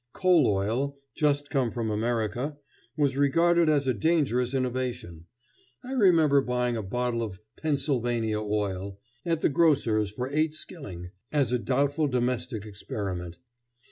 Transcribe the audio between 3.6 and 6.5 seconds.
as a dangerous innovation. I remember